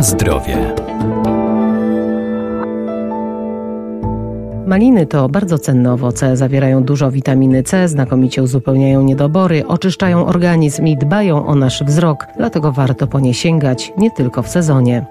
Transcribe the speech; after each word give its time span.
Na 0.00 0.04
zdrowie. 0.04 0.74
Maliny 4.66 5.06
to 5.06 5.28
bardzo 5.28 5.58
cenne 5.58 5.92
owoce, 5.92 6.36
zawierają 6.36 6.84
dużo 6.84 7.10
witaminy 7.10 7.62
C, 7.62 7.88
znakomicie 7.88 8.42
uzupełniają 8.42 9.02
niedobory, 9.02 9.66
oczyszczają 9.66 10.26
organizm 10.26 10.86
i 10.86 10.96
dbają 10.96 11.46
o 11.46 11.54
nasz 11.54 11.84
wzrok, 11.84 12.26
dlatego 12.36 12.72
warto 12.72 13.06
po 13.06 13.20
nie 13.20 13.34
sięgać 13.34 13.92
nie 13.98 14.10
tylko 14.10 14.42
w 14.42 14.48
sezonie. 14.48 15.06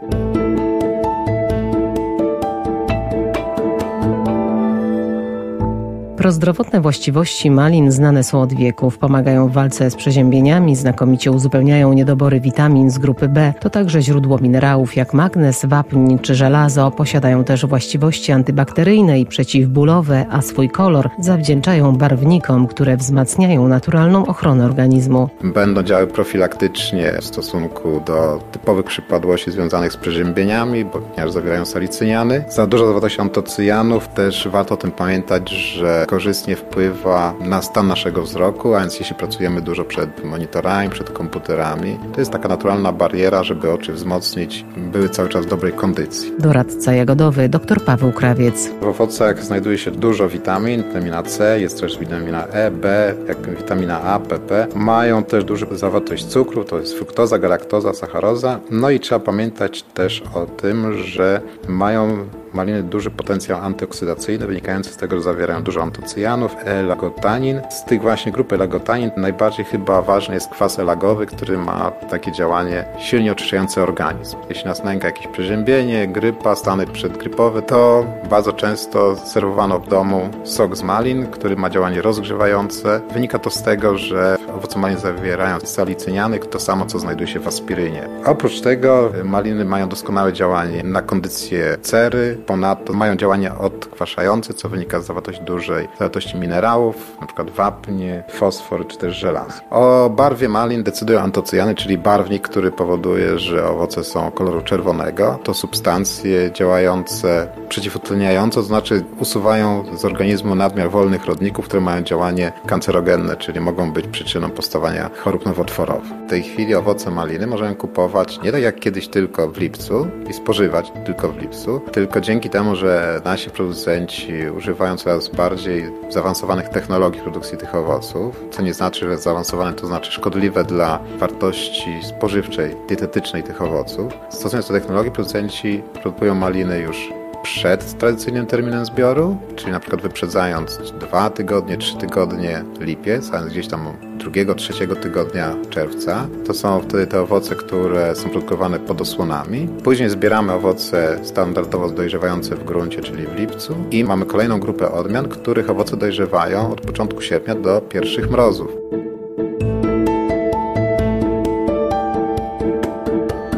Prozdrowotne 6.29 6.81
właściwości 6.81 7.51
malin 7.51 7.91
znane 7.91 8.23
są 8.23 8.41
od 8.41 8.53
wieków. 8.53 8.97
Pomagają 8.97 9.47
w 9.47 9.51
walce 9.51 9.91
z 9.91 9.95
przeziębieniami, 9.95 10.75
znakomicie 10.75 11.31
uzupełniają 11.31 11.93
niedobory 11.93 12.39
witamin 12.39 12.89
z 12.89 12.97
grupy 12.97 13.27
B. 13.27 13.53
To 13.59 13.69
także 13.69 14.01
źródło 14.01 14.37
minerałów 14.37 14.95
jak 14.95 15.13
magnez, 15.13 15.65
wapń 15.65 16.17
czy 16.21 16.35
żelazo. 16.35 16.91
Posiadają 16.91 17.43
też 17.43 17.65
właściwości 17.65 18.31
antybakteryjne 18.31 19.19
i 19.19 19.25
przeciwbólowe, 19.25 20.25
a 20.31 20.41
swój 20.41 20.69
kolor 20.69 21.09
zawdzięczają 21.19 21.95
barwnikom, 21.95 22.67
które 22.67 22.97
wzmacniają 22.97 23.67
naturalną 23.67 24.25
ochronę 24.25 24.65
organizmu. 24.65 25.29
Będą 25.43 25.83
działały 25.83 26.07
profilaktycznie 26.07 27.13
w 27.21 27.25
stosunku 27.25 28.01
do 28.05 28.39
typowych 28.51 28.85
przypadłości 28.85 29.51
związanych 29.51 29.93
z 29.93 29.97
przeziębieniami, 29.97 30.85
bo 30.85 30.99
ponieważ 30.99 31.31
zawierają 31.31 31.65
salicyniany. 31.65 32.43
Za 32.49 32.67
dużo 32.67 32.87
zawartości 32.87 33.21
antocyjanów 33.21 34.07
też 34.07 34.47
warto 34.51 34.73
o 34.73 34.77
tym 34.77 34.91
pamiętać, 34.91 35.49
że 35.49 36.05
korzystnie 36.19 36.55
wpływa 36.55 37.33
na 37.39 37.61
stan 37.61 37.87
naszego 37.87 38.21
wzroku, 38.21 38.75
a 38.75 38.79
więc 38.79 38.99
jeśli 38.99 39.15
pracujemy 39.15 39.61
dużo 39.61 39.83
przed 39.83 40.25
monitorami, 40.25 40.89
przed 40.89 41.09
komputerami, 41.09 41.99
to 42.13 42.21
jest 42.21 42.31
taka 42.31 42.49
naturalna 42.49 42.91
bariera, 42.91 43.43
żeby 43.43 43.71
oczy 43.71 43.93
wzmocnić, 43.93 44.65
były 44.77 45.09
cały 45.09 45.29
czas 45.29 45.45
w 45.45 45.49
dobrej 45.49 45.73
kondycji. 45.73 46.31
Doradca 46.39 46.93
jagodowy 46.93 47.49
dr 47.49 47.85
Paweł 47.85 48.11
Krawiec. 48.11 48.69
W 48.81 48.87
owocach 48.87 49.43
znajduje 49.43 49.77
się 49.77 49.91
dużo 49.91 50.29
witamin, 50.29 50.83
witamina 50.83 51.23
C, 51.23 51.59
jest 51.59 51.81
też 51.81 51.99
witamina 51.99 52.47
E, 52.47 52.71
B, 52.71 53.13
jak 53.27 53.55
witamina 53.57 54.01
A, 54.01 54.19
PP. 54.19 54.67
Mają 54.75 55.23
też 55.23 55.43
dużą 55.43 55.65
zawartość 55.71 56.25
cukru, 56.25 56.63
to 56.63 56.79
jest 56.79 56.93
fruktoza, 56.93 57.39
galaktoza, 57.39 57.93
sacharoza. 57.93 58.59
No 58.71 58.89
i 58.89 58.99
trzeba 58.99 59.19
pamiętać 59.19 59.83
też 59.83 60.23
o 60.33 60.45
tym, 60.45 60.97
że 60.97 61.41
mają 61.67 62.17
maliny 62.53 62.83
duży 62.83 63.11
potencjał 63.11 63.59
antyoksydacyjny, 63.59 64.47
wynikający 64.47 64.89
z 64.89 64.97
tego, 64.97 65.15
że 65.15 65.23
zawierają 65.23 65.63
dużo 65.63 65.81
antocyjanów, 65.81 66.55
elagotanin. 66.65 67.61
Z 67.69 67.85
tych 67.85 68.01
właśnie 68.01 68.31
grupy 68.31 68.55
elagotanin 68.55 69.11
najbardziej 69.17 69.65
chyba 69.65 70.01
ważny 70.01 70.33
jest 70.35 70.49
kwas 70.49 70.79
elagowy, 70.79 71.25
który 71.25 71.57
ma 71.57 71.91
takie 71.91 72.31
działanie 72.31 72.85
silnie 72.99 73.31
oczyszczające 73.31 73.83
organizm. 73.83 74.37
Jeśli 74.49 74.65
nas 74.65 74.83
nęka 74.83 75.07
jakieś 75.07 75.27
przeziębienie, 75.27 76.07
grypa, 76.07 76.55
stany 76.55 76.87
przedgrypowe, 76.87 77.61
to 77.61 78.05
bardzo 78.29 78.53
często 78.53 79.15
serwowano 79.15 79.79
w 79.79 79.87
domu 79.87 80.29
sok 80.43 80.75
z 80.75 80.83
malin, 80.83 81.27
który 81.27 81.55
ma 81.55 81.69
działanie 81.69 82.01
rozgrzewające. 82.01 83.01
Wynika 83.13 83.39
to 83.39 83.49
z 83.49 83.63
tego, 83.63 83.97
że 83.97 84.37
owoce 84.57 84.79
malin 84.79 84.97
zawierają 84.97 85.59
salicyniany, 85.59 86.39
to 86.39 86.59
samo 86.59 86.85
co 86.85 86.99
znajduje 86.99 87.27
się 87.27 87.39
w 87.39 87.47
aspirynie. 87.47 88.07
Oprócz 88.25 88.61
tego 88.61 89.11
maliny 89.23 89.65
mają 89.65 89.89
doskonałe 89.89 90.33
działanie 90.33 90.83
na 90.83 91.01
kondycję 91.01 91.77
cery, 91.81 92.37
Ponadto 92.45 92.93
mają 92.93 93.15
działanie 93.15 93.55
odkwaszające, 93.55 94.53
co 94.53 94.69
wynika 94.69 95.01
z 95.01 95.05
zawartości 95.05 95.43
dużej 95.43 95.87
zawartości 95.99 96.37
minerałów, 96.37 97.17
np. 97.17 97.43
wapnie, 97.55 98.23
fosfor 98.29 98.87
czy 98.87 98.97
też 98.97 99.15
żelazo. 99.15 99.61
O 99.69 100.09
barwie 100.09 100.49
malin 100.49 100.83
decydują 100.83 101.19
antocyjany, 101.19 101.75
czyli 101.75 101.97
barwnik, 101.97 102.47
który 102.47 102.71
powoduje, 102.71 103.39
że 103.39 103.69
owoce 103.69 104.03
są 104.03 104.31
koloru 104.31 104.61
czerwonego. 104.61 105.39
To 105.43 105.53
substancje 105.53 106.51
działające 106.51 107.47
przeciwutleniająco, 107.69 108.59
to 108.59 108.63
znaczy 108.63 109.03
usuwają 109.19 109.83
z 109.97 110.05
organizmu 110.05 110.55
nadmiar 110.55 110.89
wolnych 110.89 111.25
rodników, 111.25 111.65
które 111.65 111.81
mają 111.81 112.01
działanie 112.01 112.51
kancerogenne, 112.65 113.37
czyli 113.37 113.59
mogą 113.59 113.91
być 113.91 114.07
przyczyną 114.07 114.49
powstawania 114.49 115.09
chorób 115.17 115.45
nowotworowych. 115.45 116.11
W 116.27 116.29
tej 116.29 116.43
chwili 116.43 116.75
owoce 116.75 117.11
maliny 117.11 117.47
możemy 117.47 117.75
kupować 117.75 118.41
nie 118.43 118.51
tak 118.51 118.61
jak 118.61 118.79
kiedyś 118.79 119.07
tylko 119.07 119.49
w 119.49 119.57
lipcu 119.57 120.07
i 120.29 120.33
spożywać 120.33 120.91
tylko 121.05 121.29
w 121.29 121.37
lipcu, 121.37 121.81
tylko 121.91 122.21
dzięki 122.29 122.49
temu, 122.49 122.75
że 122.75 123.21
nasi 123.25 123.49
producenci 123.49 124.33
używają 124.57 124.97
coraz 124.97 125.27
bardziej 125.27 125.91
zaawansowanych 126.09 126.69
technologii 126.69 127.21
produkcji 127.21 127.57
tych 127.57 127.75
owoców, 127.75 128.43
co 128.51 128.61
nie 128.61 128.73
znaczy, 128.73 129.05
że 129.05 129.17
zaawansowane 129.17 129.73
to 129.73 129.87
znaczy 129.87 130.11
szkodliwe 130.11 130.63
dla 130.63 130.99
wartości 131.17 131.99
spożywczej, 132.03 132.75
dietetycznej 132.87 133.43
tych 133.43 133.61
owoców. 133.61 134.13
Stosując 134.29 134.67
do 134.67 134.73
technologii, 134.73 135.11
producenci 135.11 135.83
produkują 135.93 136.35
maliny 136.35 136.79
już 136.79 137.09
przed 137.43 137.97
tradycyjnym 137.97 138.45
terminem 138.45 138.85
zbioru, 138.85 139.37
czyli 139.55 139.71
na 139.71 139.79
przykład 139.79 140.01
wyprzedzając 140.01 140.77
dwa 140.91 141.29
tygodnie, 141.29 141.77
trzy 141.77 141.97
tygodnie 141.97 142.63
lipiec, 142.79 143.33
a 143.33 143.41
gdzieś 143.41 143.67
tam 143.67 143.87
drugiego, 144.29 144.55
trzeciego 144.55 144.95
tygodnia 144.95 145.55
czerwca. 145.69 146.27
To 146.45 146.53
są 146.53 146.81
wtedy 146.81 147.07
te 147.07 147.21
owoce, 147.21 147.55
które 147.55 148.15
są 148.15 148.29
produkowane 148.29 148.79
pod 148.79 149.01
osłonami. 149.01 149.67
Później 149.83 150.09
zbieramy 150.09 150.53
owoce 150.53 151.19
standardowo 151.23 151.89
dojrzewające 151.89 152.55
w 152.55 152.63
gruncie, 152.63 153.01
czyli 153.01 153.27
w 153.27 153.35
lipcu 153.35 153.75
i 153.91 154.03
mamy 154.03 154.25
kolejną 154.25 154.59
grupę 154.59 154.91
odmian, 154.91 155.27
których 155.27 155.69
owoce 155.69 155.97
dojrzewają 155.97 156.71
od 156.71 156.81
początku 156.81 157.21
sierpnia 157.21 157.55
do 157.55 157.81
pierwszych 157.81 158.31
mrozów. 158.31 158.71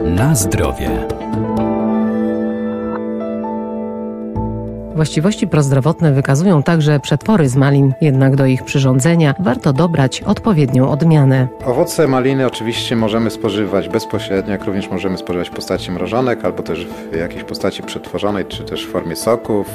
Na 0.05 0.35
zdrowie. 0.35 1.07
Właściwości 4.95 5.47
prozdrowotne 5.47 6.13
wykazują 6.13 6.63
także 6.63 6.99
przetwory 6.99 7.49
z 7.49 7.55
malin, 7.55 7.93
jednak 8.01 8.35
do 8.35 8.45
ich 8.45 8.63
przyrządzenia 8.63 9.35
warto 9.39 9.73
dobrać 9.73 10.21
odpowiednią 10.21 10.91
odmianę. 10.91 11.47
Owoce 11.65 12.07
maliny 12.07 12.47
oczywiście 12.47 12.95
możemy 12.95 13.29
spożywać 13.29 13.89
bezpośrednio, 13.89 14.51
jak 14.51 14.63
również 14.63 14.89
możemy 14.89 15.17
spożywać 15.17 15.49
w 15.49 15.53
postaci 15.53 15.91
mrożonek, 15.91 16.45
albo 16.45 16.63
też 16.63 16.87
w 17.11 17.15
jakiejś 17.15 17.43
postaci 17.43 17.83
przetworzonej, 17.83 18.45
czy 18.45 18.63
też 18.63 18.85
w 18.85 18.91
formie 18.91 19.15
soków, 19.15 19.67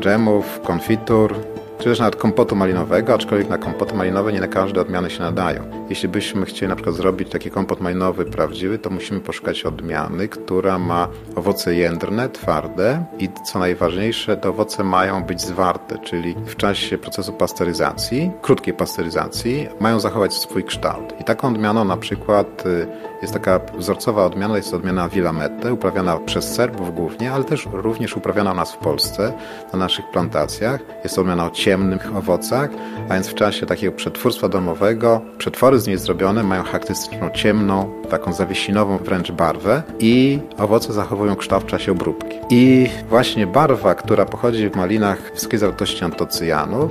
dżemów, 0.00 0.60
konfitur 0.60 1.34
czy 1.82 1.88
też 1.88 1.98
nawet 1.98 2.16
kompotu 2.16 2.56
malinowego, 2.56 3.14
aczkolwiek 3.14 3.48
na 3.48 3.58
kompoty 3.58 3.94
malinowe 3.94 4.32
nie 4.32 4.40
na 4.40 4.48
każde 4.48 4.80
odmiany 4.80 5.10
się 5.10 5.20
nadają. 5.20 5.81
Jeśli 5.92 6.08
byśmy 6.08 6.46
chcieli 6.46 6.68
na 6.68 6.74
przykład 6.76 6.96
zrobić 6.96 7.28
taki 7.30 7.50
kompot 7.50 7.80
malinowy 7.80 8.24
prawdziwy, 8.24 8.78
to 8.78 8.90
musimy 8.90 9.20
poszukać 9.20 9.64
odmiany, 9.64 10.28
która 10.28 10.78
ma 10.78 11.08
owoce 11.36 11.74
jędrne, 11.74 12.28
twarde 12.28 13.04
i 13.18 13.28
co 13.44 13.58
najważniejsze, 13.58 14.36
te 14.36 14.48
owoce 14.48 14.84
mają 14.84 15.24
być 15.24 15.40
zwarte, 15.40 15.98
czyli 15.98 16.34
w 16.46 16.56
czasie 16.56 16.98
procesu 16.98 17.32
pasteryzacji, 17.32 18.30
krótkiej 18.42 18.74
pasteryzacji, 18.74 19.68
mają 19.80 20.00
zachować 20.00 20.34
swój 20.34 20.64
kształt. 20.64 21.14
I 21.20 21.24
taką 21.24 21.48
odmianą 21.48 21.84
na 21.84 21.96
przykład 21.96 22.66
y, 22.66 22.86
jest 23.22 23.34
taka 23.34 23.60
wzorcowa 23.78 24.26
odmiana, 24.26 24.56
jest 24.56 24.74
odmiana 24.74 25.08
Willamette, 25.08 25.72
uprawiana 25.72 26.16
przez 26.16 26.54
Serbów 26.54 26.94
głównie, 26.94 27.32
ale 27.32 27.44
też 27.44 27.68
również 27.72 28.16
uprawiana 28.16 28.52
u 28.52 28.54
nas 28.54 28.72
w 28.72 28.76
Polsce, 28.76 29.32
na 29.72 29.78
naszych 29.78 30.10
plantacjach. 30.10 30.80
Jest 31.04 31.14
to 31.14 31.20
odmiana 31.20 31.46
o 31.46 31.50
ciemnych 31.50 32.16
owocach, 32.16 32.70
a 33.08 33.14
więc 33.14 33.28
w 33.28 33.34
czasie 33.34 33.66
takiego 33.66 33.92
przetwórstwa 33.92 34.48
domowego 34.48 35.20
przetwory 35.38 35.78
z 35.82 35.86
niej 35.86 35.98
zrobione 35.98 36.42
mają 36.42 36.62
charakterystyczną 36.62 37.30
ciemną, 37.30 37.92
taką 38.10 38.32
zawiesinową 38.32 38.98
wręcz 38.98 39.32
barwę 39.32 39.82
i 39.98 40.38
owoce 40.58 40.92
zachowują 40.92 41.36
kształt 41.36 41.64
w 41.64 41.66
czasie 41.66 41.92
obróbki. 41.92 42.36
I 42.50 42.88
właśnie 43.08 43.46
barwa, 43.46 43.94
która 43.94 44.24
pochodzi 44.24 44.68
w 44.68 44.76
malinach 44.76 45.32
wysokiej 45.34 45.58
zawartości 45.58 46.04
antocyjanów, 46.04 46.90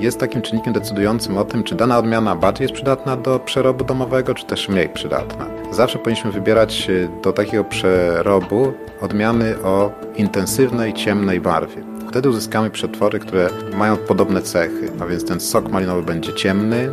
y, 0.00 0.02
jest 0.02 0.18
takim 0.18 0.42
czynnikiem 0.42 0.72
decydującym 0.72 1.38
o 1.38 1.44
tym, 1.44 1.64
czy 1.64 1.74
dana 1.74 1.98
odmiana 1.98 2.36
bardziej 2.36 2.64
jest 2.64 2.74
przydatna 2.74 3.16
do 3.16 3.38
przerobu 3.38 3.84
domowego, 3.84 4.34
czy 4.34 4.46
też 4.46 4.68
mniej 4.68 4.88
przydatna. 4.88 5.46
Zawsze 5.70 5.98
powinniśmy 5.98 6.32
wybierać 6.32 6.86
y, 6.90 7.08
do 7.22 7.32
takiego 7.32 7.64
przerobu 7.64 8.72
odmiany 9.00 9.62
o 9.62 9.90
intensywnej, 10.16 10.94
ciemnej 10.94 11.40
barwie. 11.40 11.82
Wtedy 12.08 12.28
uzyskamy 12.28 12.70
przetwory, 12.70 13.18
które 13.18 13.48
mają 13.76 13.96
podobne 13.96 14.42
cechy, 14.42 14.90
a 15.00 15.06
więc 15.06 15.24
ten 15.24 15.40
sok 15.40 15.68
malinowy 15.70 16.02
będzie 16.02 16.34
ciemny, 16.34 16.92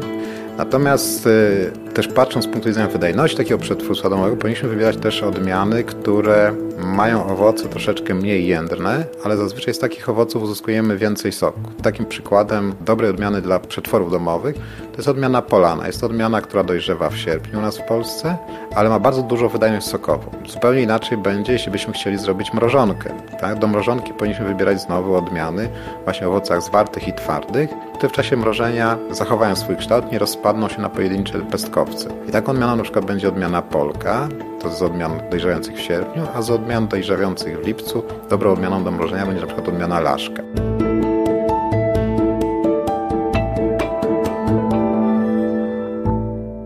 Natomiast 0.60 1.28
y, 1.28 1.72
też 1.94 2.08
patrząc 2.08 2.46
z 2.46 2.48
punktu 2.48 2.70
widzenia 2.70 2.88
wydajności 2.88 3.38
takiego 3.38 3.58
przetwórstwa 3.58 4.10
domowego, 4.10 4.38
powinniśmy 4.38 4.70
wybierać 4.70 4.98
też 4.98 5.24
odmiany, 5.24 5.84
które 5.84 6.54
mają 6.84 7.26
owoce 7.26 7.70
troszeczkę 7.70 8.14
mniej 8.14 8.48
jędrne, 8.48 9.06
ale 9.24 9.38
zazwyczaj 9.38 9.74
z 9.74 9.80
takich 9.80 10.10
owoców 10.10 10.44
uzyskujemy 10.44 10.98
więcej 10.98 11.31
soku. 11.31 11.60
Takim 11.81 12.06
przykładem 12.06 12.74
dobrej 12.81 13.10
odmiany 13.10 13.42
dla 13.42 13.60
przetworów 13.60 14.12
domowych 14.12 14.56
to 14.92 14.98
jest 14.98 15.08
odmiana 15.08 15.42
Polana. 15.42 15.88
Jest 15.88 16.00
to 16.00 16.06
odmiana, 16.06 16.42
która 16.42 16.64
dojrzewa 16.64 17.10
w 17.10 17.18
sierpniu 17.18 17.60
u 17.60 17.62
nas 17.62 17.78
w 17.78 17.84
Polsce, 17.84 18.38
ale 18.76 18.90
ma 18.90 19.00
bardzo 19.00 19.24
dużą 19.24 19.48
wydajność 19.48 19.88
sokową. 19.88 20.31
Zupełnie 20.48 20.81
inaczej 20.81 21.18
będzie, 21.18 21.54
jeśli 21.54 21.72
byśmy 21.72 21.94
chcieli 21.94 22.18
zrobić 22.18 22.54
mrożonkę. 22.54 23.14
Tak? 23.42 23.60
Do 23.60 23.68
mrożonki 23.68 24.14
powinniśmy 24.14 24.46
wybierać 24.46 24.82
znowu 24.82 25.16
odmiany 25.16 25.70
właśnie 26.04 26.28
owocach 26.28 26.62
zwartych 26.62 27.08
i 27.08 27.14
twardych 27.14 27.70
frukty 28.00 28.14
w 28.14 28.24
czasie 28.24 28.38
mrożenia 28.38 28.98
zachowają 29.12 29.56
swój 29.56 29.78
kształt, 29.78 30.12
nie 30.12 30.20
rozpadną 30.20 30.70
się 30.70 30.82
na 30.82 30.90
pojedyncze 30.90 31.40
pestkowce. 31.40 32.10
I 32.30 32.32
taką 32.32 32.52
odmianą 32.52 32.75
na 32.75 32.84
przykład 32.84 33.06
będzie 33.06 33.28
odmiana 33.28 33.62
polka, 33.62 34.28
to 34.62 34.70
z 34.70 34.82
odmian 34.82 35.12
dojrzewających 35.32 35.76
w 35.76 35.80
sierpniu, 35.80 36.24
a 36.36 36.42
z 36.42 36.50
odmian 36.50 36.88
dojrzewających 36.88 37.60
w 37.60 37.68
lipcu 37.68 38.04
dobrą 38.30 38.52
odmianą 38.54 38.84
do 38.84 38.92
mrożenia 38.92 39.26
będzie 39.26 39.42
na 39.42 39.48
przykład 39.48 39.68
odmiana 39.68 40.00
laszka. 40.00 40.44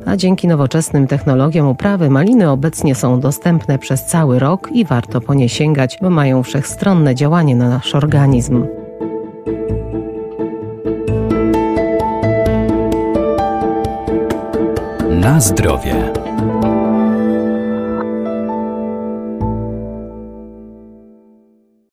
A 0.05 0.17
dzięki 0.17 0.47
nowoczesnym 0.47 1.07
technologiom 1.07 1.67
uprawy 1.67 2.09
maliny 2.09 2.49
obecnie 2.49 2.95
są 2.95 3.19
dostępne 3.19 3.79
przez 3.79 4.05
cały 4.05 4.39
rok 4.39 4.69
i 4.71 4.85
warto 4.85 5.21
po 5.21 5.33
nie 5.33 5.49
sięgać, 5.49 5.97
bo 6.01 6.09
mają 6.09 6.43
wszechstronne 6.43 7.15
działanie 7.15 7.55
na 7.55 7.69
nasz 7.69 7.95
organizm. 7.95 8.65
Na 15.09 15.39
zdrowie. 15.39 16.22